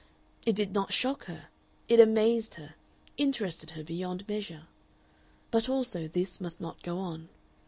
[0.47, 1.49] It did not shock her;
[1.87, 2.73] it amazed her,
[3.17, 4.63] interested her beyond measure.
[5.51, 7.29] But also this must not go on.